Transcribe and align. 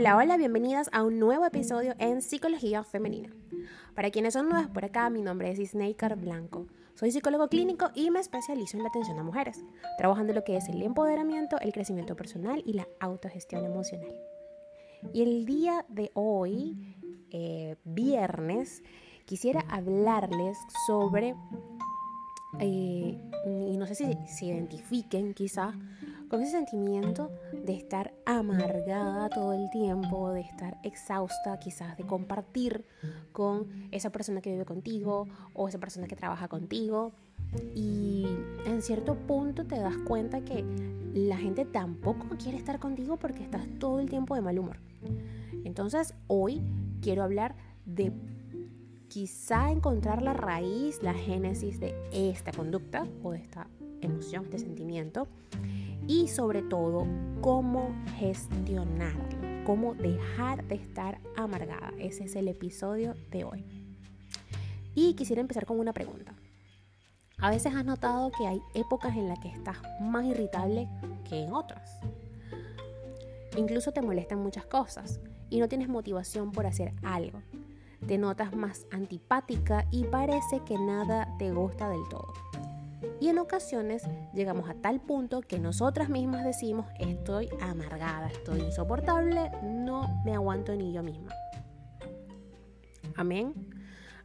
Hola, 0.00 0.16
hola, 0.16 0.36
bienvenidas 0.36 0.88
a 0.92 1.02
un 1.02 1.18
nuevo 1.18 1.44
episodio 1.44 1.96
en 1.98 2.22
Psicología 2.22 2.84
Femenina. 2.84 3.34
Para 3.96 4.12
quienes 4.12 4.34
son 4.34 4.48
nuevos 4.48 4.70
por 4.70 4.84
acá, 4.84 5.10
mi 5.10 5.22
nombre 5.22 5.50
es 5.50 5.58
Isneikar 5.58 6.14
Blanco. 6.14 6.68
Soy 6.94 7.10
psicólogo 7.10 7.48
clínico 7.48 7.90
y 7.96 8.12
me 8.12 8.20
especializo 8.20 8.76
en 8.76 8.84
la 8.84 8.90
atención 8.90 9.18
a 9.18 9.24
mujeres, 9.24 9.64
trabajando 9.96 10.34
lo 10.34 10.44
que 10.44 10.56
es 10.56 10.68
el 10.68 10.82
empoderamiento, 10.82 11.58
el 11.58 11.72
crecimiento 11.72 12.14
personal 12.14 12.62
y 12.64 12.74
la 12.74 12.86
autogestión 13.00 13.64
emocional. 13.64 14.14
Y 15.12 15.22
el 15.22 15.44
día 15.44 15.84
de 15.88 16.12
hoy, 16.14 16.76
eh, 17.32 17.74
viernes, 17.82 18.84
quisiera 19.24 19.64
hablarles 19.68 20.56
sobre, 20.86 21.34
eh, 22.60 23.20
y 23.66 23.76
no 23.76 23.84
sé 23.88 23.96
si 23.96 24.04
se 24.28 24.44
identifiquen 24.44 25.34
quizá, 25.34 25.74
con 26.28 26.42
ese 26.42 26.52
sentimiento 26.52 27.30
de 27.52 27.74
estar 27.74 28.12
amargada 28.26 29.28
todo 29.30 29.54
el 29.54 29.70
tiempo, 29.70 30.30
de 30.32 30.42
estar 30.42 30.78
exhausta 30.82 31.58
quizás 31.58 31.96
de 31.96 32.04
compartir 32.04 32.84
con 33.32 33.66
esa 33.90 34.10
persona 34.10 34.40
que 34.40 34.52
vive 34.52 34.64
contigo 34.64 35.26
o 35.54 35.68
esa 35.68 35.78
persona 35.78 36.06
que 36.06 36.16
trabaja 36.16 36.48
contigo. 36.48 37.12
Y 37.74 38.26
en 38.66 38.82
cierto 38.82 39.14
punto 39.14 39.64
te 39.64 39.78
das 39.78 39.96
cuenta 39.98 40.42
que 40.42 40.64
la 41.14 41.38
gente 41.38 41.64
tampoco 41.64 42.36
quiere 42.36 42.58
estar 42.58 42.78
contigo 42.78 43.16
porque 43.16 43.42
estás 43.42 43.66
todo 43.78 44.00
el 44.00 44.10
tiempo 44.10 44.34
de 44.34 44.42
mal 44.42 44.58
humor. 44.58 44.78
Entonces 45.64 46.14
hoy 46.26 46.60
quiero 47.00 47.22
hablar 47.22 47.54
de 47.86 48.12
quizá 49.08 49.70
encontrar 49.70 50.20
la 50.20 50.34
raíz, 50.34 51.02
la 51.02 51.14
génesis 51.14 51.80
de 51.80 51.94
esta 52.12 52.52
conducta 52.52 53.06
o 53.22 53.32
de 53.32 53.38
esta 53.38 53.68
emoción, 54.02 54.44
este 54.44 54.58
sentimiento 54.58 55.26
y 56.08 56.26
sobre 56.26 56.62
todo 56.62 57.06
cómo 57.42 57.94
gestionarlo, 58.16 59.64
cómo 59.64 59.94
dejar 59.94 60.64
de 60.64 60.76
estar 60.76 61.20
amargada. 61.36 61.92
Ese 61.98 62.24
es 62.24 62.34
el 62.34 62.48
episodio 62.48 63.14
de 63.30 63.44
hoy. 63.44 63.64
Y 64.94 65.14
quisiera 65.14 65.42
empezar 65.42 65.66
con 65.66 65.78
una 65.78 65.92
pregunta. 65.92 66.34
A 67.40 67.50
veces 67.50 67.74
has 67.74 67.84
notado 67.84 68.32
que 68.36 68.48
hay 68.48 68.60
épocas 68.74 69.16
en 69.16 69.28
las 69.28 69.38
que 69.38 69.48
estás 69.48 69.76
más 70.00 70.24
irritable 70.24 70.88
que 71.28 71.44
en 71.44 71.52
otras. 71.52 72.00
Incluso 73.56 73.92
te 73.92 74.02
molestan 74.02 74.40
muchas 74.40 74.64
cosas 74.64 75.20
y 75.50 75.60
no 75.60 75.68
tienes 75.68 75.88
motivación 75.88 76.52
por 76.52 76.66
hacer 76.66 76.94
algo. 77.02 77.42
Te 78.06 78.16
notas 78.16 78.56
más 78.56 78.86
antipática 78.90 79.86
y 79.90 80.04
parece 80.04 80.60
que 80.64 80.78
nada 80.78 81.36
te 81.38 81.52
gusta 81.52 81.88
del 81.90 82.08
todo. 82.08 82.47
Y 83.20 83.28
en 83.28 83.38
ocasiones 83.38 84.04
llegamos 84.34 84.68
a 84.68 84.74
tal 84.74 85.00
punto 85.00 85.40
que 85.40 85.58
nosotras 85.58 86.08
mismas 86.08 86.44
decimos, 86.44 86.86
estoy 86.98 87.48
amargada, 87.60 88.28
estoy 88.28 88.60
insoportable, 88.60 89.50
no 89.62 90.22
me 90.24 90.34
aguanto 90.34 90.74
ni 90.74 90.92
yo 90.92 91.02
misma. 91.02 91.32
Amén. 93.16 93.54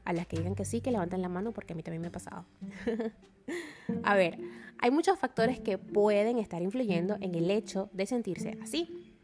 A 0.05 0.13
las 0.13 0.27
que 0.27 0.37
digan 0.37 0.55
que 0.55 0.65
sí, 0.65 0.81
que 0.81 0.91
levanten 0.91 1.21
la 1.21 1.29
mano 1.29 1.51
porque 1.51 1.73
a 1.73 1.75
mí 1.75 1.83
también 1.83 2.01
me 2.01 2.07
ha 2.07 2.11
pasado. 2.11 2.45
a 4.03 4.15
ver, 4.15 4.37
hay 4.79 4.91
muchos 4.91 5.17
factores 5.17 5.59
que 5.59 5.77
pueden 5.77 6.37
estar 6.37 6.61
influyendo 6.61 7.17
en 7.21 7.35
el 7.35 7.49
hecho 7.51 7.89
de 7.93 8.05
sentirse 8.05 8.57
así. 8.61 9.15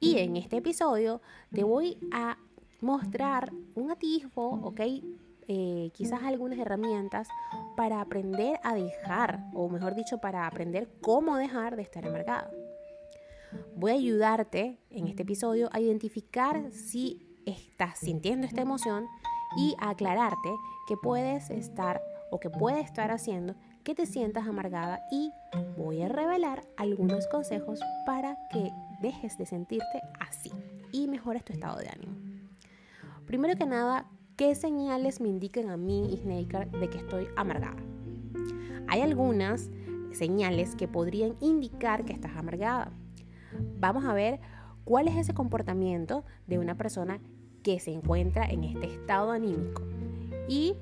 Y 0.00 0.18
en 0.18 0.36
este 0.36 0.58
episodio 0.58 1.20
te 1.52 1.64
voy 1.64 1.98
a 2.12 2.38
mostrar 2.80 3.52
un 3.74 3.90
atisbo, 3.90 4.50
¿ok? 4.62 4.80
Eh, 5.48 5.90
quizás 5.94 6.22
algunas 6.22 6.58
herramientas 6.58 7.28
para 7.76 8.00
aprender 8.00 8.58
a 8.64 8.74
dejar, 8.74 9.44
o 9.54 9.68
mejor 9.68 9.94
dicho, 9.94 10.18
para 10.18 10.46
aprender 10.46 10.88
cómo 11.00 11.36
dejar 11.36 11.76
de 11.76 11.82
estar 11.82 12.06
amargado. 12.06 12.50
Voy 13.76 13.92
a 13.92 13.94
ayudarte 13.94 14.78
en 14.90 15.06
este 15.06 15.22
episodio 15.22 15.68
a 15.72 15.80
identificar 15.80 16.70
si 16.72 17.40
estás 17.46 17.98
sintiendo 17.98 18.46
esta 18.46 18.62
emoción 18.62 19.06
y 19.56 19.76
a 19.78 19.90
aclararte 19.90 20.50
que 20.88 20.96
puedes 20.96 21.50
estar 21.50 22.02
o 22.30 22.40
que 22.40 22.50
puede 22.50 22.80
estar 22.80 23.12
haciendo 23.12 23.54
que 23.84 23.94
te 23.94 24.04
sientas 24.04 24.48
amargada 24.48 25.00
y 25.12 25.30
voy 25.76 26.02
a 26.02 26.08
revelar 26.08 26.66
algunos 26.76 27.28
consejos 27.28 27.80
para 28.04 28.36
que 28.50 28.72
dejes 29.00 29.38
de 29.38 29.46
sentirte 29.46 30.02
así 30.18 30.50
y 30.90 31.06
mejores 31.06 31.44
tu 31.44 31.52
estado 31.52 31.78
de 31.78 31.88
ánimo. 31.88 32.16
Primero 33.26 33.56
que 33.56 33.64
nada, 33.64 34.06
¿Qué 34.36 34.54
señales 34.54 35.22
me 35.22 35.30
indican 35.30 35.70
a 35.70 35.78
mí, 35.78 36.14
Snaker, 36.22 36.70
de 36.70 36.90
que 36.90 36.98
estoy 36.98 37.26
amargada? 37.36 37.78
Hay 38.86 39.00
algunas 39.00 39.70
señales 40.12 40.76
que 40.76 40.86
podrían 40.86 41.36
indicar 41.40 42.04
que 42.04 42.12
estás 42.12 42.36
amargada. 42.36 42.92
Vamos 43.80 44.04
a 44.04 44.12
ver 44.12 44.38
cuál 44.84 45.08
es 45.08 45.16
ese 45.16 45.32
comportamiento 45.32 46.22
de 46.46 46.58
una 46.58 46.76
persona 46.76 47.18
que 47.62 47.80
se 47.80 47.92
encuentra 47.92 48.44
en 48.44 48.64
este 48.64 48.92
estado 48.92 49.30
anímico. 49.30 49.82
Y 50.50 50.74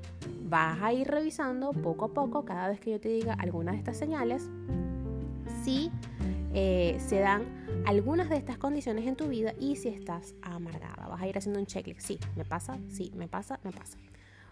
vas 0.49 0.81
a 0.81 0.91
ir 0.91 1.07
revisando 1.07 1.71
poco 1.71 2.05
a 2.05 2.13
poco 2.13 2.43
cada 2.43 2.67
vez 2.67 2.81
que 2.81 2.91
yo 2.91 2.99
te 2.99 3.07
diga 3.07 3.35
algunas 3.35 3.75
de 3.75 3.79
estas 3.79 3.95
señales 3.95 4.49
si 5.63 5.91
eh, 6.57 6.95
se 6.99 7.19
dan 7.19 7.43
algunas 7.85 8.29
de 8.29 8.37
estas 8.37 8.57
condiciones 8.57 9.05
en 9.05 9.17
tu 9.17 9.27
vida 9.27 9.53
y 9.59 9.75
si 9.75 9.89
estás 9.89 10.33
amargada. 10.41 11.07
Vas 11.07 11.21
a 11.21 11.27
ir 11.27 11.37
haciendo 11.37 11.59
un 11.59 11.65
checklist. 11.65 11.99
Sí, 11.99 12.17
me 12.37 12.45
pasa, 12.45 12.77
sí, 12.89 13.11
me 13.13 13.27
pasa, 13.27 13.59
me 13.63 13.73
pasa. 13.73 13.97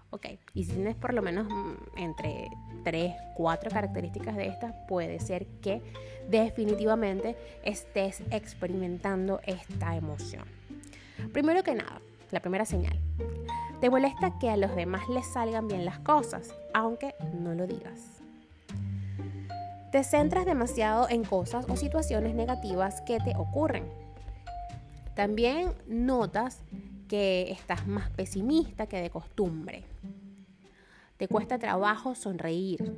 Ok, 0.09 0.27
y 0.53 0.65
si 0.65 0.73
tienes 0.73 0.95
por 0.95 1.13
lo 1.13 1.21
menos 1.21 1.47
mm, 1.47 1.97
entre 1.97 2.49
3, 2.83 3.13
4 3.35 3.71
características 3.71 4.35
de 4.35 4.47
estas, 4.47 4.75
puede 4.87 5.19
ser 5.19 5.47
que 5.61 5.81
definitivamente 6.29 7.37
estés 7.63 8.21
experimentando 8.31 9.39
esta 9.45 9.95
emoción. 9.95 10.43
Primero 11.31 11.63
que 11.63 11.73
nada, 11.73 12.01
la 12.31 12.41
primera 12.41 12.65
señal. 12.65 12.99
Te 13.79 13.89
molesta 13.89 14.37
que 14.39 14.49
a 14.49 14.57
los 14.57 14.75
demás 14.75 15.07
les 15.07 15.25
salgan 15.25 15.67
bien 15.69 15.85
las 15.85 15.99
cosas, 15.99 16.53
aunque 16.73 17.15
no 17.33 17.53
lo 17.53 17.65
digas. 17.65 18.22
Te 19.93 20.03
centras 20.03 20.47
demasiado 20.47 21.07
en 21.07 21.23
cosas 21.23 21.67
o 21.69 21.77
situaciones 21.77 22.33
negativas 22.33 23.01
que 23.01 23.19
te 23.19 23.35
ocurren. 23.37 23.83
También 25.13 25.71
notas 25.85 26.63
que 27.07 27.51
estás 27.51 27.85
más 27.85 28.09
pesimista 28.09 28.87
que 28.87 28.99
de 28.99 29.11
costumbre. 29.11 29.83
Te 31.17 31.27
cuesta 31.27 31.59
trabajo 31.59 32.15
sonreír. 32.15 32.97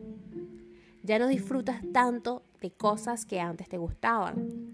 Ya 1.03 1.19
no 1.19 1.27
disfrutas 1.27 1.81
tanto 1.91 2.43
de 2.61 2.71
cosas 2.71 3.25
que 3.25 3.41
antes 3.41 3.67
te 3.67 3.77
gustaban. 3.77 4.71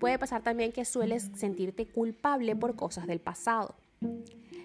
Puede 0.00 0.18
pasar 0.18 0.40
también 0.40 0.72
que 0.72 0.86
sueles 0.86 1.30
sentirte 1.34 1.86
culpable 1.86 2.56
por 2.56 2.74
cosas 2.74 3.06
del 3.06 3.20
pasado. 3.20 3.74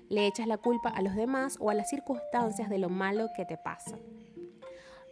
Le 0.07 0.27
echas 0.27 0.47
la 0.47 0.59
culpa 0.59 0.87
a 0.87 1.01
los 1.01 1.17
demás 1.17 1.57
o 1.59 1.69
a 1.69 1.73
las 1.73 1.89
circunstancias 1.89 2.69
de 2.69 2.79
lo 2.79 2.87
malo 2.87 3.27
que 3.35 3.43
te 3.43 3.57
pasa 3.57 3.97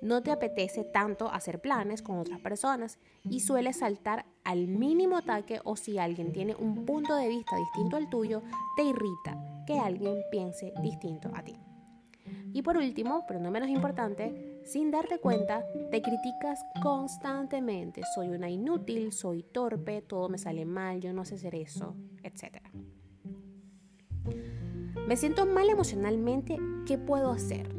no 0.01 0.21
te 0.21 0.31
apetece 0.31 0.83
tanto 0.83 1.29
hacer 1.29 1.59
planes 1.61 2.01
con 2.01 2.17
otras 2.17 2.39
personas 2.39 2.99
y 3.29 3.41
sueles 3.41 3.77
saltar 3.77 4.25
al 4.43 4.67
mínimo 4.67 5.17
ataque 5.17 5.59
o 5.63 5.75
si 5.75 5.97
alguien 5.97 6.31
tiene 6.31 6.55
un 6.55 6.85
punto 6.85 7.15
de 7.15 7.27
vista 7.27 7.55
distinto 7.57 7.97
al 7.97 8.09
tuyo, 8.09 8.41
te 8.75 8.83
irrita 8.83 9.63
que 9.65 9.79
alguien 9.79 10.23
piense 10.31 10.73
distinto 10.81 11.29
a 11.33 11.43
ti. 11.43 11.57
Y 12.53 12.61
por 12.61 12.77
último, 12.77 13.25
pero 13.27 13.39
no 13.39 13.51
menos 13.51 13.69
importante, 13.69 14.61
sin 14.65 14.89
darte 14.91 15.19
cuenta, 15.19 15.63
te 15.91 16.01
criticas 16.01 16.59
constantemente. 16.81 18.01
Soy 18.15 18.29
una 18.29 18.49
inútil, 18.49 19.11
soy 19.11 19.43
torpe, 19.43 20.01
todo 20.01 20.29
me 20.29 20.37
sale 20.37 20.65
mal, 20.65 20.99
yo 20.99 21.13
no 21.13 21.25
sé 21.25 21.35
hacer 21.35 21.55
eso, 21.55 21.95
etc. 22.23 22.57
Me 25.07 25.15
siento 25.15 25.45
mal 25.45 25.69
emocionalmente, 25.69 26.57
¿qué 26.85 26.97
puedo 26.97 27.31
hacer? 27.31 27.69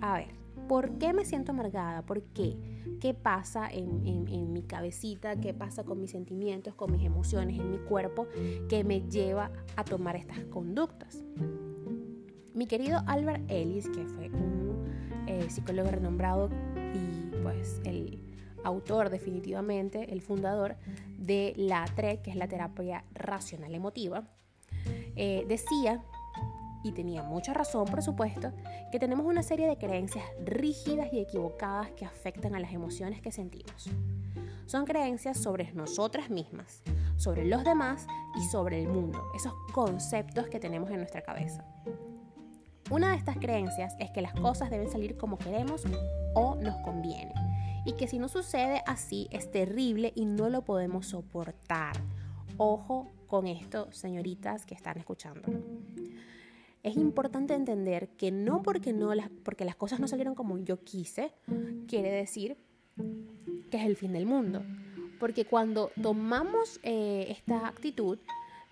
A 0.00 0.14
ver, 0.14 0.37
¿Por 0.68 0.98
qué 0.98 1.14
me 1.14 1.24
siento 1.24 1.52
amargada? 1.52 2.02
¿Por 2.02 2.22
qué? 2.22 2.56
¿Qué 3.00 3.14
pasa 3.14 3.68
en, 3.70 4.52
mi 4.52 4.62
cabecita? 4.62 5.40
¿Qué 5.40 5.54
pasa 5.54 5.84
con 5.84 5.98
mis 5.98 6.10
sentimientos, 6.10 6.74
con 6.74 6.92
mis 6.92 7.04
emociones, 7.04 7.58
en 7.58 7.70
mi 7.70 7.78
cuerpo 7.78 8.28
que 8.68 8.84
me 8.84 9.00
lleva 9.08 9.50
a 9.76 9.84
tomar 9.84 10.16
estas 10.16 10.40
conductas? 10.44 11.24
Mi 12.52 12.66
querido 12.66 13.00
Albert 13.06 13.50
Ellis, 13.50 13.88
que 13.88 14.04
fue 14.04 14.28
un 14.28 14.84
eh, 15.26 15.48
psicólogo 15.48 15.90
renombrado 15.90 16.50
y 16.92 17.42
pues 17.42 17.80
el 17.84 18.20
autor 18.62 19.08
definitivamente, 19.08 20.12
el 20.12 20.20
fundador 20.20 20.76
de 21.16 21.54
la 21.56 21.86
TRE, 21.96 22.20
que 22.20 22.30
es 22.30 22.36
la 22.36 22.46
terapia 22.46 23.04
racional 23.14 23.74
emotiva, 23.74 24.28
eh, 25.16 25.46
decía 25.48 26.04
y 26.82 26.92
tenía 26.92 27.22
mucha 27.22 27.52
razón, 27.52 27.86
por 27.86 28.02
supuesto, 28.02 28.52
que 28.90 28.98
tenemos 28.98 29.26
una 29.26 29.42
serie 29.42 29.66
de 29.66 29.78
creencias 29.78 30.24
rígidas 30.44 31.12
y 31.12 31.20
equivocadas 31.20 31.90
que 31.92 32.04
afectan 32.04 32.54
a 32.54 32.60
las 32.60 32.72
emociones 32.72 33.20
que 33.20 33.32
sentimos. 33.32 33.88
Son 34.66 34.84
creencias 34.84 35.38
sobre 35.38 35.72
nosotras 35.72 36.30
mismas, 36.30 36.82
sobre 37.16 37.44
los 37.44 37.64
demás 37.64 38.06
y 38.36 38.42
sobre 38.44 38.82
el 38.82 38.88
mundo, 38.88 39.22
esos 39.34 39.54
conceptos 39.72 40.48
que 40.48 40.60
tenemos 40.60 40.90
en 40.90 40.98
nuestra 40.98 41.22
cabeza. 41.22 41.64
Una 42.90 43.10
de 43.10 43.16
estas 43.16 43.36
creencias 43.36 43.94
es 43.98 44.10
que 44.10 44.22
las 44.22 44.32
cosas 44.34 44.70
deben 44.70 44.90
salir 44.90 45.16
como 45.16 45.36
queremos 45.36 45.84
o 46.34 46.54
nos 46.54 46.76
conviene 46.82 47.34
y 47.84 47.92
que 47.94 48.06
si 48.06 48.18
no 48.18 48.28
sucede 48.28 48.82
así 48.86 49.28
es 49.30 49.50
terrible 49.50 50.12
y 50.14 50.26
no 50.26 50.48
lo 50.48 50.62
podemos 50.62 51.06
soportar. 51.06 51.96
Ojo 52.56 53.10
con 53.26 53.46
esto, 53.46 53.92
señoritas 53.92 54.66
que 54.66 54.74
están 54.74 54.98
escuchando. 54.98 55.48
Es 56.82 56.96
importante 56.96 57.54
entender 57.54 58.08
que 58.16 58.30
no 58.30 58.62
porque, 58.62 58.92
no 58.92 59.14
las, 59.14 59.30
porque 59.42 59.64
las 59.64 59.76
cosas 59.76 60.00
no 60.00 60.08
salieron 60.08 60.34
como 60.34 60.58
yo 60.58 60.82
quise, 60.84 61.32
quiere 61.86 62.10
decir 62.10 62.56
que 63.70 63.76
es 63.78 63.84
el 63.84 63.96
fin 63.96 64.12
del 64.12 64.26
mundo. 64.26 64.62
Porque 65.18 65.44
cuando 65.44 65.90
tomamos 66.00 66.78
eh, 66.82 67.26
esta 67.30 67.66
actitud, 67.66 68.18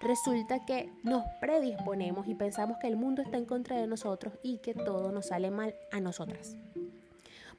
resulta 0.00 0.64
que 0.64 0.92
nos 1.02 1.24
predisponemos 1.40 2.28
y 2.28 2.34
pensamos 2.34 2.76
que 2.80 2.86
el 2.86 2.96
mundo 2.96 3.22
está 3.22 3.36
en 3.38 3.46
contra 3.46 3.76
de 3.76 3.86
nosotros 3.86 4.34
y 4.42 4.58
que 4.58 4.74
todo 4.74 5.10
nos 5.10 5.26
sale 5.26 5.50
mal 5.50 5.74
a 5.90 6.00
nosotras. 6.00 6.56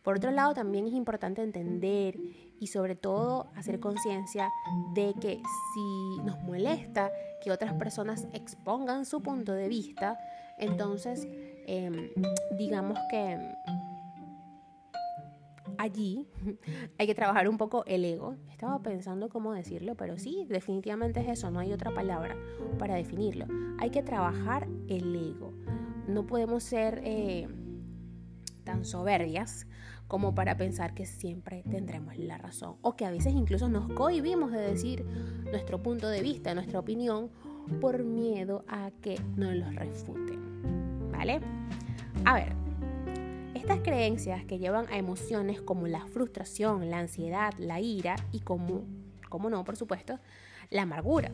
Por 0.07 0.15
otro 0.15 0.31
lado, 0.31 0.54
también 0.54 0.88
es 0.88 0.94
importante 0.94 1.44
entender 1.44 2.18
y 2.62 2.68
sobre 2.68 2.95
todo 2.95 3.48
hacer 3.57 3.81
conciencia 3.81 4.50
de 4.94 5.13
que 5.19 5.42
si 5.74 6.21
nos 6.24 6.42
molesta 6.44 7.12
que 7.44 7.51
otras 7.51 7.74
personas 7.74 8.25
expongan 8.31 9.06
su 9.06 9.21
punto 9.21 9.51
de 9.51 9.68
vista, 9.68 10.18
entonces 10.59 11.27
em, 11.65 12.09
digamos 12.57 12.98
que 13.09 13.38
allí 15.77 16.25
hay 16.98 17.06
que 17.06 17.13
trabajar 17.13 17.50
un 17.50 17.57
poco 17.57 17.83
el 17.86 18.06
ego. 18.06 18.38
Estaba 18.50 18.81
pensando 18.81 19.27
cómo 19.27 19.51
decirlo, 19.51 19.95
pero 19.95 20.18
sí, 20.18 20.45
definitivamente 20.48 21.19
es 21.19 21.27
eso, 21.27 21.51
no 21.51 21.60
hay 21.60 21.74
otra 21.74 21.94
palabra 21.94 22.38
para 22.80 22.95
definirlo. 22.95 23.45
Hay 23.77 23.89
que 23.89 24.03
trabajar 24.03 24.69
el 24.88 25.13
ego. 25.13 25.51
No 26.07 26.25
podemos 26.25 26.63
ser 26.63 27.01
eh, 27.03 27.50
tan 28.63 28.86
soberbias 28.86 29.68
como 30.07 30.33
para 30.33 30.57
pensar 30.57 30.94
que 30.94 31.06
siempre 31.06 31.63
tendremos 31.69 32.18
la 32.18 32.38
razón 32.38 32.77
o 32.81 32.95
que 32.95 33.06
a 33.06 33.12
veces 33.12 33.33
incluso 33.33 33.68
nos 33.69 33.92
cohibimos 33.94 34.51
de 34.51 34.62
decir 34.62 35.06
nuestro 35.51 35.81
punto 35.81 36.07
de 36.07 36.21
vista, 36.21 36.54
nuestra 36.54 36.80
opinión 36.80 37.30
por 37.81 38.04
miedo 38.04 38.63
a 38.68 38.92
que 39.01 39.19
nos 39.36 39.54
los 39.56 39.75
refuten. 39.75 41.12
¿Vale? 41.12 41.42
A 42.25 42.36
ver, 42.36 42.54
estas 43.54 43.80
creencias 43.80 44.45
que 44.45 44.59
llevan 44.59 44.86
a 44.89 44.98
emociones 44.98 45.62
como 45.62 45.88
la 45.88 46.06
frustración, 46.07 46.89
la 46.89 47.00
ansiedad, 47.00 47.53
la 47.57 47.81
ira 47.81 48.15
y 48.31 48.39
como, 48.39 48.86
como 49.30 49.50
no, 49.50 49.63
por 49.65 49.75
supuesto, 49.75 50.19
la 50.69 50.83
amargura. 50.83 51.31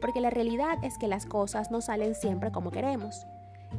Porque 0.00 0.20
la 0.20 0.30
realidad 0.30 0.78
es 0.82 0.98
que 0.98 1.08
las 1.08 1.24
cosas 1.24 1.70
no 1.70 1.80
salen 1.80 2.14
siempre 2.14 2.52
como 2.52 2.70
queremos 2.70 3.24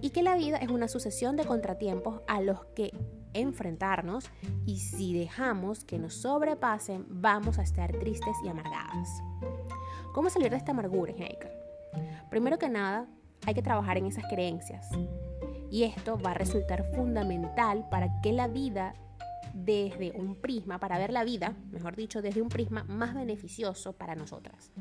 y 0.02 0.10
que 0.10 0.24
la 0.24 0.36
vida 0.36 0.58
es 0.58 0.70
una 0.70 0.88
sucesión 0.88 1.36
de 1.36 1.46
contratiempos 1.46 2.22
a 2.28 2.42
los 2.42 2.66
que 2.76 2.94
enfrentarnos 3.34 4.30
y 4.66 4.80
si 4.80 5.18
dejamos 5.18 5.84
que 5.84 6.00
nos 6.00 6.14
sobrepasen 6.14 7.06
vamos 7.10 7.60
a 7.60 7.64
estar 7.64 7.92
tristes 7.92 8.36
y 8.44 8.50
amargadas. 8.50 9.10
¿Cómo 10.14 10.30
salir 10.30 10.50
de 10.50 10.58
esta 10.58 10.72
amargura, 10.72 11.14
Heiker? 11.14 11.52
Primero 12.30 12.58
que 12.58 12.70
nada, 12.70 13.08
hay 13.46 13.54
que 13.54 13.62
trabajar 13.62 13.98
en 13.98 14.06
esas 14.06 14.26
creencias, 14.26 14.90
y 15.74 15.84
esto 15.86 16.20
va 16.20 16.32
a 16.32 16.36
resultar 16.36 16.84
fundamental 16.94 17.88
para 17.90 18.22
que 18.22 18.32
la 18.32 18.48
vida 18.48 18.94
desde 19.56 20.12
un 20.12 20.36
prisma, 20.36 20.80
para 20.80 21.00
ver 21.00 21.12
la 21.12 21.24
vida, 21.24 21.56
mejor 21.72 21.96
dicho, 21.96 22.22
desde 22.22 22.44
un 22.44 22.50
prisma 22.50 22.84
más 22.84 23.16
beneficioso 23.16 23.94
para 23.94 24.14
nosotras. 24.14 24.72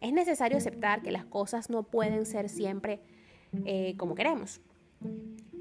Es 0.00 0.12
necesario 0.12 0.58
aceptar 0.58 1.02
que 1.02 1.10
las 1.10 1.24
cosas 1.24 1.70
no 1.70 1.82
pueden 1.82 2.24
ser 2.24 2.48
siempre 2.48 3.00
eh, 3.64 3.96
como 3.96 4.14
queremos, 4.14 4.60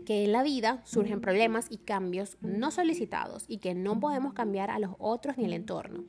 que 0.06 0.26
en 0.26 0.32
la 0.32 0.44
vida 0.44 0.82
surgen 0.84 1.22
problemas 1.22 1.68
y 1.70 1.78
cambios 1.78 2.38
no 2.42 2.72
solicitados 2.72 3.46
y 3.48 3.58
que 3.58 3.74
no 3.74 4.00
podemos 4.00 4.34
cambiar 4.34 4.70
a 4.72 4.80
los 4.80 4.92
otros 5.00 5.38
ni 5.38 5.46
el 5.46 5.54
entorno. 5.54 6.04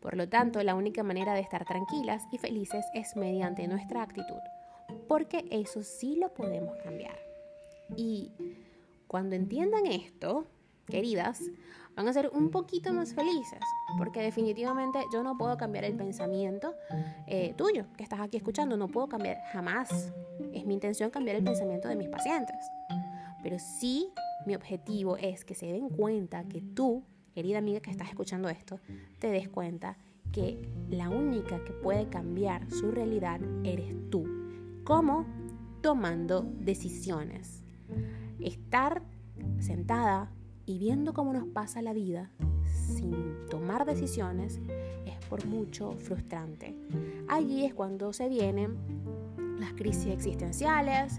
Por 0.00 0.16
lo 0.16 0.28
tanto, 0.28 0.62
la 0.62 0.74
única 0.74 1.02
manera 1.02 1.34
de 1.34 1.40
estar 1.40 1.64
tranquilas 1.64 2.24
y 2.30 2.38
felices 2.38 2.84
es 2.94 3.16
mediante 3.16 3.66
nuestra 3.66 4.02
actitud, 4.02 4.40
porque 5.08 5.44
eso 5.50 5.82
sí 5.82 6.16
lo 6.16 6.32
podemos 6.32 6.76
cambiar. 6.82 7.18
Y 7.96 8.30
cuando 9.06 9.34
entiendan 9.34 9.86
esto, 9.86 10.46
queridas, 10.86 11.42
van 11.96 12.06
a 12.06 12.12
ser 12.12 12.30
un 12.32 12.50
poquito 12.50 12.92
más 12.92 13.12
felices, 13.12 13.60
porque 13.96 14.22
definitivamente 14.22 15.00
yo 15.12 15.24
no 15.24 15.36
puedo 15.36 15.56
cambiar 15.56 15.84
el 15.84 15.96
pensamiento 15.96 16.74
eh, 17.26 17.54
tuyo 17.56 17.86
que 17.96 18.04
estás 18.04 18.20
aquí 18.20 18.36
escuchando, 18.36 18.76
no 18.76 18.86
puedo 18.86 19.08
cambiar 19.08 19.38
jamás. 19.52 20.12
Es 20.52 20.64
mi 20.64 20.74
intención 20.74 21.10
cambiar 21.10 21.36
el 21.36 21.44
pensamiento 21.44 21.88
de 21.88 21.96
mis 21.96 22.08
pacientes. 22.08 22.56
Pero 23.42 23.58
sí, 23.58 24.08
mi 24.46 24.54
objetivo 24.54 25.16
es 25.16 25.44
que 25.44 25.54
se 25.54 25.66
den 25.66 25.88
cuenta 25.88 26.44
que 26.44 26.60
tú, 26.60 27.04
querida 27.34 27.58
amiga 27.58 27.80
que 27.80 27.90
estás 27.90 28.08
escuchando 28.08 28.48
esto, 28.48 28.80
te 29.18 29.28
des 29.28 29.48
cuenta 29.48 29.96
que 30.32 30.68
la 30.90 31.08
única 31.08 31.62
que 31.64 31.72
puede 31.72 32.08
cambiar 32.08 32.70
su 32.70 32.90
realidad 32.90 33.40
eres 33.64 33.94
tú. 34.10 34.26
¿Cómo? 34.84 35.26
Tomando 35.80 36.42
decisiones. 36.60 37.62
Estar 38.40 39.02
sentada 39.60 40.30
y 40.66 40.78
viendo 40.78 41.14
cómo 41.14 41.32
nos 41.32 41.46
pasa 41.46 41.82
la 41.82 41.92
vida 41.92 42.30
sin 42.68 43.46
tomar 43.50 43.84
decisiones 43.84 44.60
es 45.06 45.16
por 45.28 45.46
mucho 45.46 45.92
frustrante. 45.98 46.74
Allí 47.28 47.64
es 47.64 47.74
cuando 47.74 48.12
se 48.12 48.28
vienen 48.28 48.76
las 49.58 49.72
crisis 49.72 50.06
existenciales, 50.06 51.18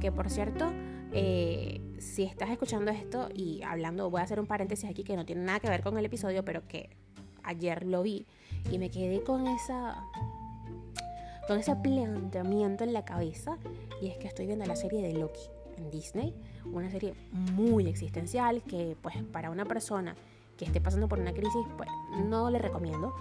que 0.00 0.10
por 0.10 0.30
cierto, 0.30 0.70
eh, 1.14 1.80
si 1.98 2.24
estás 2.24 2.50
escuchando 2.50 2.90
esto 2.90 3.28
y 3.32 3.62
hablando, 3.62 4.10
voy 4.10 4.20
a 4.20 4.24
hacer 4.24 4.40
un 4.40 4.46
paréntesis 4.46 4.90
aquí 4.90 5.04
que 5.04 5.16
no 5.16 5.24
tiene 5.24 5.42
nada 5.42 5.60
que 5.60 5.68
ver 5.68 5.82
con 5.82 5.96
el 5.96 6.04
episodio, 6.04 6.44
pero 6.44 6.66
que 6.66 6.90
ayer 7.44 7.86
lo 7.86 8.02
vi 8.02 8.26
y 8.70 8.78
me 8.78 8.90
quedé 8.90 9.22
con 9.22 9.46
esa 9.46 10.02
con 11.46 11.58
ese 11.58 11.76
planteamiento 11.76 12.84
en 12.84 12.92
la 12.92 13.04
cabeza 13.04 13.58
y 14.00 14.08
es 14.08 14.16
que 14.16 14.26
estoy 14.26 14.46
viendo 14.46 14.64
la 14.64 14.76
serie 14.76 15.02
de 15.02 15.12
Loki 15.12 15.42
en 15.76 15.90
Disney, 15.90 16.34
una 16.64 16.90
serie 16.90 17.14
muy 17.30 17.86
existencial 17.86 18.62
que 18.62 18.96
pues 19.00 19.16
para 19.30 19.50
una 19.50 19.66
persona 19.66 20.16
que 20.56 20.64
esté 20.64 20.80
pasando 20.80 21.08
por 21.08 21.18
una 21.18 21.32
crisis, 21.32 21.66
pues 21.76 21.88
no 22.24 22.50
le 22.50 22.58
recomiendo 22.58 23.14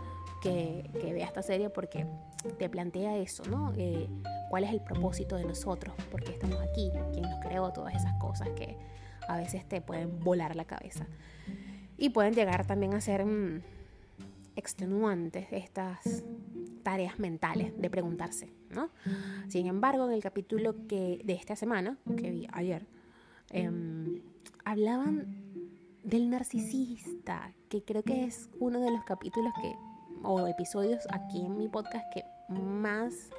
que, 0.43 0.89
vea 1.13 1.25
esta 1.25 1.41
serie 1.41 1.69
porque 1.69 2.05
te 2.57 2.69
plantea 2.69 3.17
eso, 3.17 3.43
¿no? 3.49 3.71
Eh, 3.77 4.09
¿Cuál 4.49 4.65
es 4.65 4.71
el 4.71 4.81
propósito 4.81 5.37
de 5.37 5.45
nosotros? 5.45 5.95
¿Por 6.11 6.23
qué 6.23 6.33
estamos 6.33 6.59
aquí? 6.61 6.91
¿Quién 7.13 7.23
nos 7.23 7.39
creó? 7.39 7.71
Todas 7.71 7.95
esas 7.95 8.13
cosas 8.19 8.49
que 8.49 8.77
a 9.27 9.37
veces 9.37 9.65
te 9.67 9.81
pueden 9.81 10.19
volar 10.19 10.55
la 10.55 10.65
cabeza. 10.65 11.07
Y 11.97 12.09
pueden 12.09 12.33
llegar 12.33 12.65
también 12.67 12.93
a 12.93 13.01
ser 13.01 13.25
mm, 13.25 13.61
extenuantes 14.55 15.47
estas 15.51 16.23
tareas 16.83 17.19
mentales 17.19 17.71
de 17.79 17.89
preguntarse, 17.89 18.51
¿no? 18.69 18.89
Sin 19.47 19.67
embargo, 19.67 20.07
en 20.07 20.13
el 20.13 20.21
capítulo 20.21 20.75
que, 20.87 21.21
de 21.23 21.33
esta 21.33 21.55
semana, 21.55 21.97
que 22.17 22.29
vi 22.29 22.47
ayer, 22.51 22.85
em, 23.51 24.21
hablaban 24.65 25.42
del 26.03 26.29
narcisista, 26.29 27.53
que 27.69 27.83
creo 27.83 28.03
que 28.03 28.25
es 28.25 28.49
uno 28.59 28.79
de 28.79 28.91
los 28.91 29.03
capítulos 29.03 29.53
que, 29.61 29.73
o 30.23 30.45
episodios 30.47 31.07
aquí 31.11 31.45
en 31.45 31.57
mi 31.57 31.67
podcast 31.67 32.05
que 32.13 32.23
más 32.49 33.29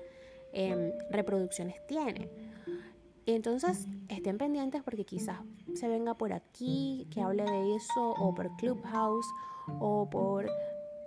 em, 0.52 0.92
reproducciones 1.10 1.76
tiene. 1.86 2.28
Entonces, 3.26 3.86
estén 4.08 4.36
pendientes 4.36 4.82
porque 4.82 5.04
quizás 5.04 5.38
se 5.74 5.88
venga 5.88 6.14
por 6.14 6.32
aquí, 6.32 7.06
que 7.10 7.22
hable 7.22 7.44
de 7.44 7.76
eso, 7.76 8.10
o 8.18 8.34
por 8.34 8.54
Clubhouse, 8.56 9.26
o 9.80 10.08
por 10.10 10.50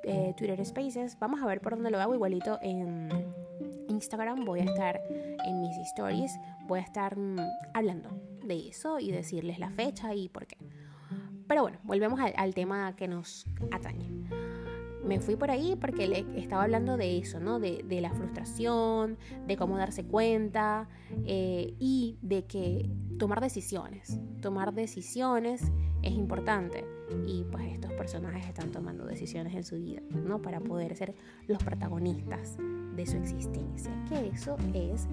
eh, 0.04 0.34
Twitter 0.36 0.64
Spaces. 0.66 1.18
Vamos 1.20 1.42
a 1.42 1.46
ver 1.46 1.62
por 1.62 1.74
dónde 1.76 1.92
lo 1.92 2.00
hago. 2.00 2.16
Igualito 2.16 2.58
en 2.62 3.10
Instagram 3.88 4.46
voy 4.46 4.62
a 4.62 4.64
estar 4.64 5.02
en 5.46 5.62
mis 5.62 5.78
stories. 5.78 6.32
Voy 6.66 6.80
a 6.80 6.84
estar 6.84 7.18
mm, 7.18 7.40
hablando 7.74 8.10
de 8.44 8.70
eso 8.70 9.00
y 9.00 9.12
decirles 9.12 9.60
la 9.60 9.70
fecha 9.70 10.16
y 10.16 10.30
por 10.30 10.48
qué. 10.48 10.58
Pero 11.48 11.62
bueno, 11.62 11.80
volvemos 11.84 12.20
al, 12.20 12.54
tema 12.54 12.96
que 12.96 13.08
nos 13.08 13.46
atañe. 13.72 14.10
Me 15.04 15.20
fui 15.20 15.38
por 15.38 15.50
ahí 15.52 15.78
porque 15.80 16.08
le 16.08 16.26
estaba 16.36 16.64
hablando 16.64 16.98
de 16.98 17.18
eso, 17.18 17.40
¿no? 17.40 17.60
De, 17.60 17.84
la 18.02 18.12
frustración, 18.12 19.18
de 19.46 19.56
cómo 19.56 19.78
darse 19.78 20.04
cuenta 20.06 20.90
eh, 21.26 21.76
y 21.80 22.18
de 22.22 22.46
que 22.46 22.90
tomar 23.18 23.40
decisiones. 23.40 24.20
Tomar 24.42 24.74
decisiones 24.74 25.72
es 26.02 26.12
importante 26.12 26.97
y 27.26 27.44
pues 27.52 27.66
estos 27.74 27.92
personajes 27.94 28.48
están 28.48 28.72
tomando 28.72 29.06
decisiones 29.06 29.54
en 29.56 29.64
su 29.64 29.78
vida, 29.78 30.02
¿no? 30.10 30.42
Para 30.42 30.60
poder 30.60 30.96
ser 30.96 31.16
los 31.48 31.62
protagonistas 31.64 32.58
de 32.96 33.06
su 33.06 33.18
existencia, 33.18 33.92
que 34.10 34.28
eso 34.28 34.58
es 34.74 35.08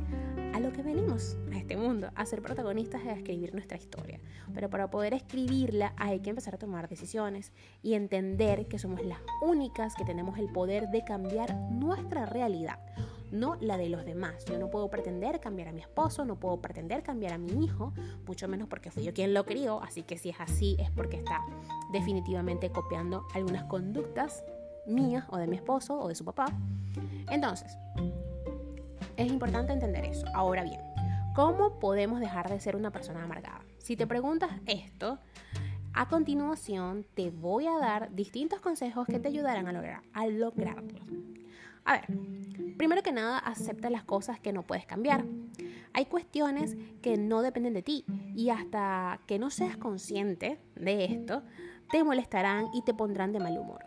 a 0.54 0.60
lo 0.60 0.72
que 0.72 0.82
venimos 0.82 1.36
a 1.52 1.58
este 1.58 1.76
mundo, 1.76 2.10
a 2.14 2.24
ser 2.24 2.40
protagonistas 2.40 3.04
y 3.04 3.08
a 3.08 3.12
escribir 3.12 3.52
nuestra 3.52 3.76
historia. 3.76 4.20
Pero 4.54 4.70
para 4.70 4.90
poder 4.90 5.12
escribirla 5.12 5.92
hay 5.96 6.20
que 6.20 6.30
empezar 6.30 6.54
a 6.54 6.58
tomar 6.58 6.88
decisiones 6.88 7.52
y 7.82 7.94
entender 7.94 8.66
que 8.68 8.78
somos 8.78 9.04
las 9.04 9.18
únicas 9.42 9.94
que 9.94 10.04
tenemos 10.04 10.38
el 10.38 10.50
poder 10.50 10.88
de 10.88 11.04
cambiar 11.04 11.54
nuestra 11.70 12.26
realidad 12.26 12.78
no 13.34 13.56
la 13.60 13.76
de 13.76 13.88
los 13.88 14.04
demás. 14.04 14.44
Yo 14.46 14.58
no 14.58 14.70
puedo 14.70 14.88
pretender 14.88 15.40
cambiar 15.40 15.68
a 15.68 15.72
mi 15.72 15.80
esposo, 15.80 16.24
no 16.24 16.36
puedo 16.36 16.60
pretender 16.60 17.02
cambiar 17.02 17.34
a 17.34 17.38
mi 17.38 17.64
hijo, 17.64 17.92
mucho 18.26 18.48
menos 18.48 18.68
porque 18.68 18.90
fui 18.90 19.02
yo 19.02 19.12
quien 19.12 19.34
lo 19.34 19.44
crió, 19.44 19.82
así 19.82 20.02
que 20.02 20.16
si 20.16 20.30
es 20.30 20.40
así 20.40 20.76
es 20.78 20.90
porque 20.90 21.18
está 21.18 21.40
definitivamente 21.92 22.70
copiando 22.70 23.26
algunas 23.34 23.64
conductas 23.64 24.44
mías 24.86 25.24
o 25.30 25.36
de 25.36 25.46
mi 25.46 25.56
esposo 25.56 26.00
o 26.00 26.08
de 26.08 26.14
su 26.14 26.24
papá. 26.24 26.46
Entonces, 27.30 27.76
es 29.16 29.30
importante 29.30 29.72
entender 29.72 30.04
eso. 30.04 30.26
Ahora 30.34 30.62
bien, 30.62 30.80
¿cómo 31.34 31.78
podemos 31.78 32.20
dejar 32.20 32.48
de 32.48 32.60
ser 32.60 32.76
una 32.76 32.90
persona 32.90 33.24
amargada? 33.24 33.64
Si 33.78 33.96
te 33.96 34.06
preguntas 34.06 34.50
esto, 34.66 35.18
a 35.92 36.08
continuación 36.08 37.04
te 37.14 37.30
voy 37.30 37.66
a 37.66 37.78
dar 37.78 38.14
distintos 38.14 38.60
consejos 38.60 39.06
que 39.06 39.18
te 39.18 39.28
ayudarán 39.28 39.66
a, 39.66 39.72
lograr, 39.72 40.02
a 40.12 40.26
lograrlo. 40.26 41.00
A 41.84 41.92
ver, 41.94 42.06
primero 42.76 43.02
que 43.02 43.12
nada, 43.12 43.38
acepta 43.38 43.90
las 43.90 44.04
cosas 44.04 44.40
que 44.40 44.52
no 44.52 44.62
puedes 44.62 44.86
cambiar. 44.86 45.24
Hay 45.92 46.06
cuestiones 46.06 46.76
que 47.02 47.16
no 47.16 47.42
dependen 47.42 47.74
de 47.74 47.82
ti 47.82 48.04
y 48.34 48.50
hasta 48.50 49.20
que 49.26 49.38
no 49.38 49.50
seas 49.50 49.76
consciente 49.76 50.58
de 50.74 51.04
esto, 51.04 51.42
te 51.90 52.02
molestarán 52.02 52.66
y 52.74 52.82
te 52.82 52.94
pondrán 52.94 53.32
de 53.32 53.40
mal 53.40 53.56
humor. 53.58 53.84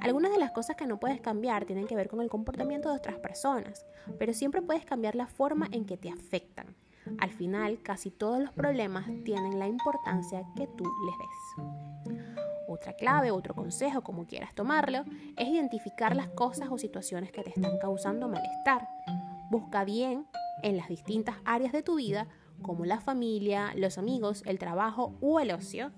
Algunas 0.00 0.32
de 0.32 0.38
las 0.38 0.50
cosas 0.50 0.76
que 0.76 0.86
no 0.86 0.98
puedes 0.98 1.20
cambiar 1.20 1.64
tienen 1.64 1.86
que 1.86 1.96
ver 1.96 2.08
con 2.08 2.20
el 2.20 2.28
comportamiento 2.28 2.90
de 2.90 2.96
otras 2.96 3.18
personas, 3.18 3.86
pero 4.18 4.32
siempre 4.32 4.60
puedes 4.60 4.84
cambiar 4.84 5.14
la 5.14 5.26
forma 5.26 5.68
en 5.70 5.84
que 5.84 5.96
te 5.96 6.10
afectan. 6.10 6.74
Al 7.18 7.30
final, 7.30 7.80
casi 7.82 8.10
todos 8.10 8.40
los 8.40 8.52
problemas 8.52 9.06
tienen 9.24 9.58
la 9.58 9.68
importancia 9.68 10.44
que 10.56 10.66
tú 10.66 10.84
les 10.84 11.18
des. 11.18 11.91
Otra 12.72 12.94
clave, 12.94 13.30
otro 13.30 13.54
consejo, 13.54 14.00
como 14.00 14.26
quieras 14.26 14.54
tomarlo, 14.54 15.04
es 15.36 15.46
identificar 15.46 16.16
las 16.16 16.28
cosas 16.28 16.68
o 16.70 16.78
situaciones 16.78 17.30
que 17.30 17.42
te 17.42 17.50
están 17.50 17.76
causando 17.78 18.30
malestar. 18.30 18.88
Busca 19.50 19.84
bien 19.84 20.26
en 20.62 20.78
las 20.78 20.88
distintas 20.88 21.36
áreas 21.44 21.72
de 21.72 21.82
tu 21.82 21.96
vida, 21.96 22.28
como 22.62 22.86
la 22.86 22.98
familia, 22.98 23.74
los 23.76 23.98
amigos, 23.98 24.42
el 24.46 24.58
trabajo 24.58 25.12
o 25.20 25.38
el 25.38 25.50
ocio, 25.50 25.92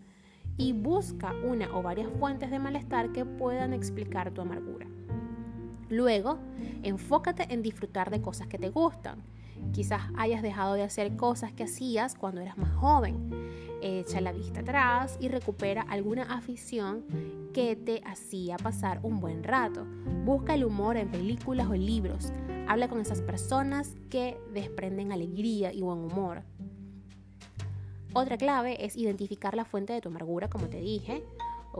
y 0.57 0.73
busca 0.73 1.33
una 1.45 1.69
o 1.77 1.81
varias 1.81 2.09
fuentes 2.19 2.51
de 2.51 2.59
malestar 2.59 3.13
que 3.13 3.25
puedan 3.25 3.73
explicar 3.73 4.33
tu 4.33 4.41
amargura. 4.41 4.89
Luego, 5.89 6.39
enfócate 6.83 7.55
en 7.55 7.63
disfrutar 7.63 8.11
de 8.11 8.21
cosas 8.21 8.49
que 8.49 8.59
te 8.59 8.71
gustan. 8.71 9.23
Quizás 9.73 10.03
hayas 10.17 10.43
dejado 10.43 10.75
de 10.75 10.83
hacer 10.83 11.15
cosas 11.15 11.53
que 11.53 11.65
hacías 11.65 12.17
cuando 12.17 12.41
eras 12.41 12.59
más 12.59 12.73
joven. 12.75 13.31
Echa 13.87 14.23
la 14.23 14.33
vista 14.33 14.61
atrás 14.61 15.19
y 15.21 15.29
recupera 15.29 15.83
alguna 15.83 16.23
afición 16.23 17.05
que 17.53 17.77
te 17.77 18.01
hacía 18.07 18.57
pasar 18.57 18.99
un 19.03 19.21
buen 19.21 19.45
rato. 19.45 19.85
Busca 20.25 20.55
el 20.55 20.65
humor 20.65 20.97
en 20.97 21.11
películas 21.11 21.69
o 21.69 21.75
libros. 21.75 22.33
Habla 22.67 22.89
con 22.89 22.99
esas 22.99 23.21
personas 23.21 23.95
que 24.09 24.39
desprenden 24.55 25.13
alegría 25.13 25.71
y 25.71 25.83
buen 25.83 25.99
humor. 25.99 26.45
Otra 28.15 28.39
clave 28.39 28.83
es 28.83 28.97
identificar 28.97 29.55
la 29.55 29.67
fuente 29.67 29.93
de 29.93 30.01
tu 30.01 30.09
amargura, 30.09 30.49
como 30.49 30.69
te 30.69 30.81
dije. 30.81 31.23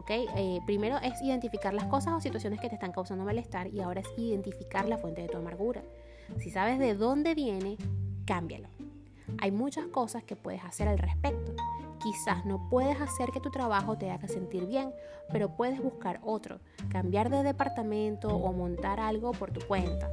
Eh, 0.09 0.61
primero 0.67 0.99
es 0.99 1.23
identificar 1.23 1.73
las 1.73 1.87
cosas 1.87 2.13
o 2.13 2.21
situaciones 2.21 2.61
que 2.61 2.69
te 2.69 2.75
están 2.75 2.93
causando 2.93 3.25
malestar 3.25 3.69
y 3.69 3.81
ahora 3.81 4.03
es 4.03 4.09
identificar 4.19 4.87
la 4.91 4.99
fuente 4.99 5.23
de 5.23 5.29
tu 5.29 5.39
amargura. 5.39 5.83
Si 6.39 6.51
sabes 6.51 6.79
de 6.79 6.95
dónde 6.95 7.35
viene, 7.35 7.79
cámbialo. 8.27 8.69
Hay 9.39 9.53
muchas 9.53 9.87
cosas 9.87 10.23
que 10.23 10.37
puedes 10.37 10.63
hacer 10.65 10.87
al 10.87 10.99
respecto. 10.99 11.55
Quizás 12.05 12.45
no 12.45 12.69
puedes 12.69 13.01
hacer 13.01 13.31
que 13.31 13.41
tu 13.41 13.51
trabajo 13.51 13.97
te 13.97 14.11
haga 14.11 14.29
sentir 14.29 14.67
bien, 14.67 14.93
pero 15.33 15.57
puedes 15.57 15.83
buscar 15.83 16.21
otro, 16.23 16.61
cambiar 16.91 17.31
de 17.31 17.43
departamento 17.43 18.29
o 18.29 18.53
montar 18.53 19.01
algo 19.01 19.33
por 19.33 19.53
tu 19.53 19.67
cuenta. 19.67 20.11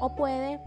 O 0.00 0.14
puede 0.14 0.60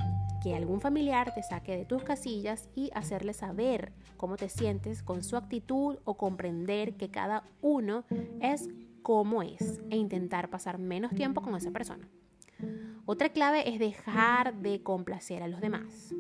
que 0.44 0.54
algún 0.54 0.82
familiar 0.82 1.34
te 1.34 1.44
saque 1.44 1.78
de 1.78 1.86
tus 1.86 2.04
casillas 2.04 2.68
y 2.76 2.92
hacerle 2.94 3.32
saber 3.32 3.94
cómo 4.18 4.36
te 4.36 4.50
sientes 4.50 5.02
con 5.02 5.24
su 5.24 5.38
actitud 5.38 5.98
o 6.04 6.16
comprender 6.16 6.98
que 6.98 7.10
cada 7.10 7.46
uno 7.62 8.04
es 8.42 8.68
como 9.02 9.44
es 9.44 9.80
e 9.90 9.96
intentar 9.96 10.50
pasar 10.50 10.78
menos 10.78 11.16
tiempo 11.16 11.42
con 11.42 11.56
esa 11.56 11.72
persona. 11.72 12.10
Otra 13.06 13.30
clave 13.30 13.70
es 13.70 13.80
dejar 13.80 14.56
de 14.56 14.84
complacer 14.84 15.42
a 15.42 15.48
los 15.48 15.62
demás. 15.62 16.14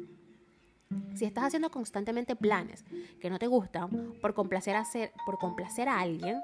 Si 1.15 1.25
estás 1.25 1.45
haciendo 1.45 1.71
constantemente 1.71 2.35
planes 2.35 2.83
que 3.19 3.29
no 3.29 3.39
te 3.39 3.47
gustan 3.47 4.13
por 4.21 4.33
complacer 4.33 4.75
hacer, 4.75 5.11
por 5.25 5.37
complacer 5.37 5.87
a 5.87 5.99
alguien, 5.99 6.41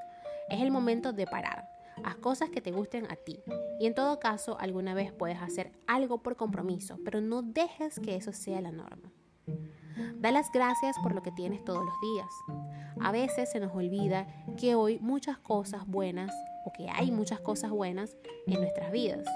es 0.50 0.62
el 0.62 0.72
momento 0.72 1.14
de 1.14 1.26
parar 1.26 1.72
Haz 2.04 2.16
cosas 2.16 2.50
que 2.50 2.62
te 2.62 2.72
gusten 2.72 3.06
a 3.12 3.16
ti. 3.16 3.40
Y 3.80 3.86
en 3.86 3.94
todo 3.94 4.20
caso, 4.20 4.58
alguna 4.60 4.94
vez 4.94 5.12
puedes 5.12 5.40
hacer 5.42 5.72
algo 5.88 6.20
por 6.20 6.36
compromiso, 6.36 6.98
pero 7.04 7.22
no 7.22 7.42
dejes 7.42 8.00
que 8.00 8.16
eso 8.16 8.34
sea 8.34 8.62
la 8.62 8.72
norma. 8.72 9.12
Da 10.16 10.32
las 10.32 10.52
gracias 10.52 10.96
por 11.04 11.14
lo 11.14 11.22
que 11.22 11.32
tienes 11.32 11.64
todos 11.64 11.84
los 11.84 11.94
días. 12.02 12.30
A 13.00 13.12
veces 13.12 13.52
se 13.52 13.60
nos 13.60 13.76
olvida 13.76 14.28
que 14.58 14.76
hoy 14.76 15.00
muchas 15.00 15.38
cosas 15.38 15.86
buenas 15.88 16.32
o 16.66 16.72
que 16.72 16.90
hay 16.90 17.12
muchas 17.12 17.40
cosas 17.40 17.72
buenas 17.72 18.16
en 18.48 18.62
nuestras 18.62 18.92
vidas. 18.92 19.28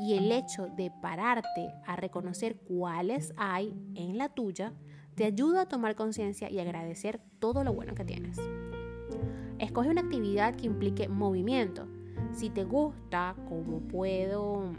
Y 0.00 0.14
el 0.14 0.32
hecho 0.32 0.66
de 0.66 0.90
pararte 0.90 1.74
a 1.86 1.94
reconocer 1.94 2.56
cuáles 2.56 3.32
hay 3.36 3.74
en 3.94 4.18
la 4.18 4.30
tuya 4.30 4.72
te 5.14 5.24
ayuda 5.24 5.62
a 5.62 5.68
tomar 5.68 5.94
conciencia 5.94 6.50
y 6.50 6.58
agradecer 6.58 7.20
todo 7.38 7.62
lo 7.64 7.74
bueno 7.74 7.94
que 7.94 8.04
tienes. 8.04 8.38
Escoge 9.58 9.90
una 9.90 10.00
actividad 10.00 10.54
que 10.56 10.66
implique 10.66 11.08
movimiento 11.08 11.86
si 12.32 12.48
te 12.48 12.64
gusta, 12.64 13.34
¿cómo 13.48 13.80
puedo, 13.80 14.72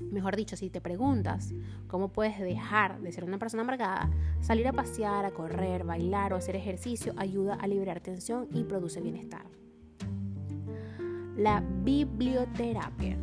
mejor 0.00 0.34
dicho, 0.34 0.56
si 0.56 0.70
te 0.70 0.80
preguntas 0.80 1.54
cómo 1.88 2.08
puedes 2.08 2.38
dejar 2.40 3.00
de 3.00 3.12
ser 3.12 3.24
una 3.24 3.38
persona 3.38 3.62
amargada, 3.62 4.10
salir 4.40 4.66
a 4.66 4.72
pasear, 4.72 5.24
a 5.24 5.32
correr, 5.32 5.84
bailar 5.84 6.32
o 6.32 6.36
hacer 6.36 6.56
ejercicio 6.56 7.12
ayuda 7.16 7.54
a 7.54 7.66
liberar 7.66 8.00
tensión 8.00 8.48
y 8.52 8.64
produce 8.64 9.00
bienestar. 9.00 9.44
La 11.36 11.60
biblioterapia. 11.60 13.18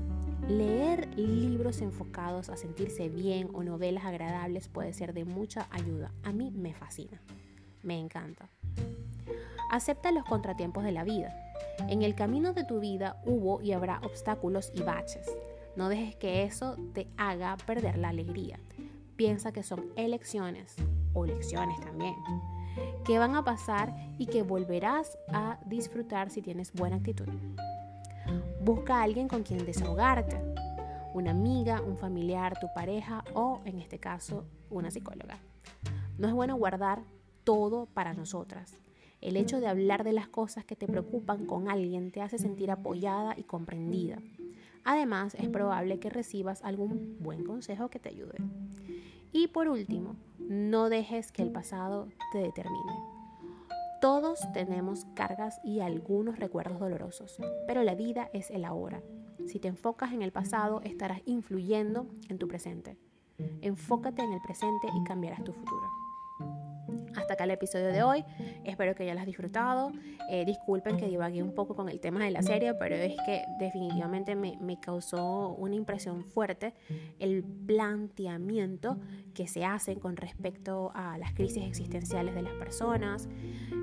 Leer 0.47 1.07
libros 1.17 1.81
enfocados 1.81 2.49
a 2.49 2.57
sentirse 2.57 3.09
bien 3.09 3.49
o 3.53 3.63
novelas 3.63 4.05
agradables 4.05 4.67
puede 4.67 4.93
ser 4.93 5.13
de 5.13 5.25
mucha 5.25 5.67
ayuda. 5.71 6.11
A 6.23 6.31
mí 6.31 6.51
me 6.51 6.73
fascina, 6.73 7.21
me 7.83 7.99
encanta. 7.99 8.49
Acepta 9.69 10.11
los 10.11 10.25
contratiempos 10.25 10.83
de 10.83 10.91
la 10.91 11.03
vida. 11.03 11.33
En 11.87 12.01
el 12.01 12.15
camino 12.15 12.53
de 12.53 12.65
tu 12.65 12.79
vida 12.79 13.21
hubo 13.25 13.61
y 13.61 13.71
habrá 13.71 13.99
obstáculos 14.03 14.71
y 14.75 14.81
baches. 14.81 15.27
No 15.75 15.87
dejes 15.87 16.15
que 16.15 16.43
eso 16.43 16.75
te 16.93 17.07
haga 17.17 17.55
perder 17.65 17.97
la 17.97 18.09
alegría. 18.09 18.59
Piensa 19.15 19.51
que 19.51 19.63
son 19.63 19.85
elecciones 19.95 20.75
o 21.13 21.25
lecciones 21.25 21.79
también 21.79 22.15
que 23.05 23.19
van 23.19 23.35
a 23.35 23.43
pasar 23.43 23.93
y 24.17 24.27
que 24.27 24.43
volverás 24.43 25.17
a 25.33 25.59
disfrutar 25.65 26.29
si 26.29 26.41
tienes 26.41 26.71
buena 26.73 26.97
actitud. 26.97 27.27
Busca 28.63 28.99
a 28.99 29.03
alguien 29.03 29.27
con 29.27 29.43
quien 29.43 29.65
desahogarte, 29.65 30.37
una 31.13 31.31
amiga, 31.31 31.81
un 31.81 31.97
familiar, 31.97 32.59
tu 32.59 32.67
pareja 32.73 33.23
o, 33.33 33.61
en 33.65 33.79
este 33.79 33.99
caso, 33.99 34.45
una 34.69 34.91
psicóloga. 34.91 35.39
No 36.17 36.27
es 36.27 36.33
bueno 36.33 36.55
guardar 36.55 37.03
todo 37.43 37.87
para 37.87 38.13
nosotras. 38.13 38.73
El 39.19 39.37
hecho 39.37 39.59
de 39.59 39.67
hablar 39.67 40.03
de 40.03 40.13
las 40.13 40.27
cosas 40.27 40.65
que 40.65 40.75
te 40.75 40.87
preocupan 40.87 41.45
con 41.45 41.69
alguien 41.69 42.11
te 42.11 42.21
hace 42.21 42.37
sentir 42.37 42.71
apoyada 42.71 43.35
y 43.37 43.43
comprendida. 43.43 44.17
Además, 44.83 45.35
es 45.35 45.47
probable 45.49 45.99
que 45.99 46.09
recibas 46.09 46.63
algún 46.63 47.17
buen 47.19 47.43
consejo 47.43 47.89
que 47.89 47.99
te 47.99 48.09
ayude. 48.09 48.37
Y 49.31 49.47
por 49.47 49.67
último, 49.67 50.15
no 50.39 50.89
dejes 50.89 51.31
que 51.31 51.43
el 51.43 51.51
pasado 51.51 52.07
te 52.31 52.39
determine. 52.39 53.20
Todos 54.01 54.51
tenemos 54.51 55.05
cargas 55.13 55.61
y 55.63 55.81
algunos 55.81 56.39
recuerdos 56.39 56.79
dolorosos, 56.79 57.37
pero 57.67 57.83
la 57.83 57.93
vida 57.93 58.31
es 58.33 58.49
el 58.49 58.65
ahora. 58.65 59.03
Si 59.45 59.59
te 59.59 59.67
enfocas 59.67 60.11
en 60.11 60.23
el 60.23 60.31
pasado, 60.31 60.81
estarás 60.83 61.21
influyendo 61.25 62.07
en 62.27 62.39
tu 62.39 62.47
presente. 62.47 62.97
Enfócate 63.61 64.23
en 64.23 64.33
el 64.33 64.41
presente 64.41 64.87
y 64.99 65.03
cambiarás 65.03 65.43
tu 65.43 65.53
futuro. 65.53 66.00
Hasta 67.15 67.33
acá 67.33 67.43
el 67.43 67.51
episodio 67.51 67.87
de 67.87 68.03
hoy. 68.03 68.23
Espero 68.63 68.95
que 68.95 69.09
hayas 69.09 69.25
disfrutado. 69.25 69.91
Eh, 70.29 70.45
disculpen 70.45 70.97
que 70.97 71.07
divagué 71.07 71.43
un 71.43 71.53
poco 71.53 71.75
con 71.75 71.89
el 71.89 71.99
tema 71.99 72.23
de 72.23 72.31
la 72.31 72.41
serie, 72.41 72.73
pero 72.75 72.95
es 72.95 73.15
que 73.25 73.43
definitivamente 73.59 74.35
me, 74.35 74.57
me 74.61 74.79
causó 74.79 75.49
una 75.49 75.75
impresión 75.75 76.23
fuerte 76.25 76.73
el 77.19 77.43
planteamiento 77.43 78.97
que 79.33 79.47
se 79.47 79.65
hace 79.65 79.97
con 79.97 80.17
respecto 80.17 80.91
a 80.93 81.17
las 81.17 81.33
crisis 81.33 81.63
existenciales 81.63 82.35
de 82.35 82.41
las 82.41 82.53
personas, 82.53 83.27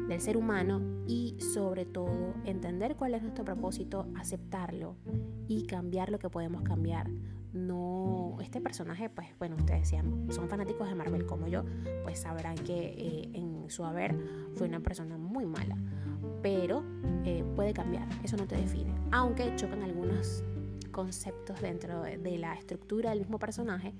del 0.09 0.21
ser 0.21 0.37
humano 0.37 0.81
y 1.07 1.37
sobre 1.41 1.85
todo 1.85 2.35
entender 2.45 2.97
cuál 2.97 3.15
es 3.15 3.23
nuestro 3.23 3.45
propósito, 3.45 4.07
aceptarlo 4.17 4.97
y 5.47 5.67
cambiar 5.67 6.11
lo 6.11 6.19
que 6.19 6.31
podemos 6.31 6.63
cambiar 6.63 7.09
no, 7.52 8.37
este 8.40 8.61
personaje, 8.61 9.09
pues 9.09 9.28
bueno, 9.38 9.57
ustedes 9.57 9.88
son 10.31 10.49
fanáticos 10.49 10.88
de 10.88 10.95
Marvel 10.95 11.26
como 11.26 11.49
yo, 11.49 11.64
pues 12.02 12.21
sabrán 12.21 12.57
que 12.57 12.95
eh, 12.97 13.31
en 13.35 13.71
su 13.71 13.85
haber 13.85 14.14
fue 14.55 14.69
una 14.69 14.81
persona 14.81 15.17
muy 15.17 15.47
mala, 15.47 15.76
pero 16.43 16.85
eh, 17.25 17.45
puede 17.57 17.73
cambiar, 17.73 18.07
eso 18.23 18.37
no 18.37 18.47
te 18.47 18.57
define, 18.57 18.95
aunque 19.12 19.55
chocan 19.57 19.83
algunos 19.83 20.43
conceptos 20.90 21.61
dentro 21.61 22.02
de 22.02 22.38
la 22.38 22.55
estructura 22.55 23.11
del 23.11 23.21
mismo 23.21 23.38
personaje 23.38 23.95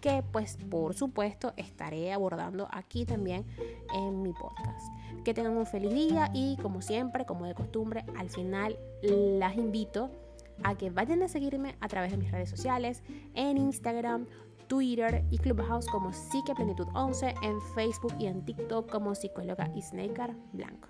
que 0.00 0.24
pues 0.32 0.56
por 0.70 0.94
supuesto 0.94 1.52
estaré 1.56 2.12
abordando 2.12 2.68
aquí 2.70 3.04
también 3.04 3.44
en 3.94 4.22
mi 4.22 4.32
podcast. 4.32 4.86
Que 5.24 5.34
tengan 5.34 5.56
un 5.56 5.66
feliz 5.66 5.92
día 5.92 6.30
y 6.32 6.56
como 6.62 6.80
siempre, 6.80 7.26
como 7.26 7.46
de 7.46 7.54
costumbre, 7.54 8.04
al 8.16 8.30
final 8.30 8.78
las 9.02 9.56
invito 9.56 10.10
a 10.64 10.76
que 10.76 10.90
vayan 10.90 11.22
a 11.22 11.28
seguirme 11.28 11.76
a 11.80 11.88
través 11.88 12.10
de 12.10 12.18
mis 12.18 12.30
redes 12.30 12.50
sociales, 12.50 13.02
en 13.34 13.56
Instagram, 13.58 14.26
Twitter 14.68 15.24
y 15.30 15.38
Clubhouse 15.38 15.86
como 15.86 16.12
Psique 16.12 16.54
Plenitud 16.54 16.86
11, 16.94 17.34
en 17.42 17.60
Facebook 17.74 18.14
y 18.18 18.26
en 18.26 18.44
TikTok 18.44 18.88
como 18.88 19.14
psicóloga 19.14 19.70
Isneikar 19.74 20.34
Blanco. 20.52 20.88